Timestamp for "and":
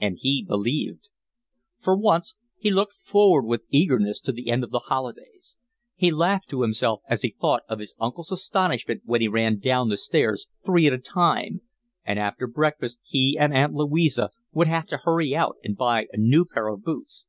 0.00-0.18, 12.04-12.20, 13.36-13.52, 15.64-15.76